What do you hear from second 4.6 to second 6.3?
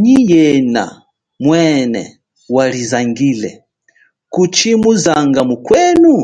muzanga mukwenu?